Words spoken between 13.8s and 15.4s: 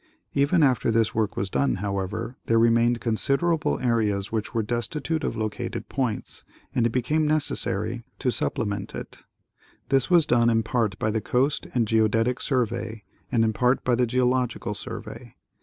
by the Geological Survey.